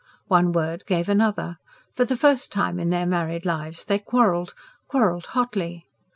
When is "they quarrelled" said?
3.85-4.55